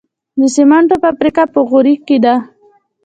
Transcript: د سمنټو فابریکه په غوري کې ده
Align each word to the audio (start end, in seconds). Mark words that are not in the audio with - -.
د 0.39 0.41
سمنټو 0.55 0.95
فابریکه 1.03 1.43
په 1.53 1.59
غوري 1.69 1.95
کې 2.07 2.17
ده 2.25 2.35